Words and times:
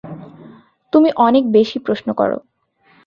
তুমি 0.93 1.09
অনেক 1.17 1.43
বেশি 1.51 1.77
প্রশ্ন 1.79 2.07
করো। 2.13 2.37